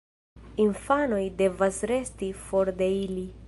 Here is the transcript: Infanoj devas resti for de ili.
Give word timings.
Infanoj 0.63 1.21
devas 1.43 1.79
resti 1.93 2.33
for 2.47 2.73
de 2.83 2.93
ili. 3.07 3.31